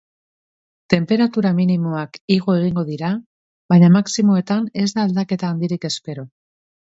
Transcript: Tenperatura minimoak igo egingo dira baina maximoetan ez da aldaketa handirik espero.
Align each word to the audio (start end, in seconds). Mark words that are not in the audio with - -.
Tenperatura 0.93 1.49
minimoak 1.57 2.17
igo 2.35 2.55
egingo 2.61 2.85
dira 2.87 3.11
baina 3.73 3.91
maximoetan 3.97 4.67
ez 4.85 4.89
da 4.95 5.05
aldaketa 5.09 5.51
handirik 5.55 5.89
espero. 5.93 6.27